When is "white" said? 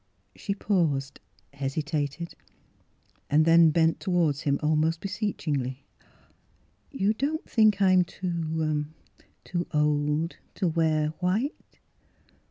11.19-11.77